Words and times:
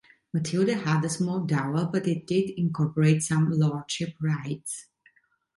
Matilda 0.33 0.77
had 0.77 1.05
a 1.05 1.09
small 1.09 1.41
dower 1.41 1.85
but 1.85 2.07
it 2.07 2.25
did 2.25 2.49
incorporate 2.57 3.21
some 3.21 3.51
lordship 3.51 4.15
rights. 4.19 4.87